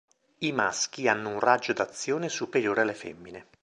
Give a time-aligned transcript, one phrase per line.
[0.39, 3.45] I maschi hanno un raggio d'azione superiore alle femmine.